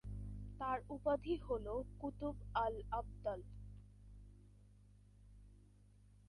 [0.59, 1.65] তার উপাধি হল
[1.99, 3.41] "কুতুব আল-আবদাল"।